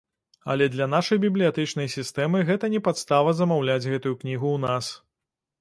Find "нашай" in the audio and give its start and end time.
0.93-1.19